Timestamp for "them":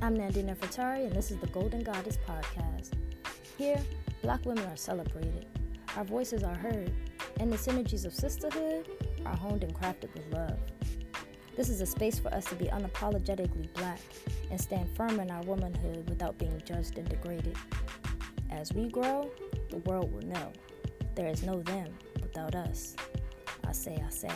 21.62-21.92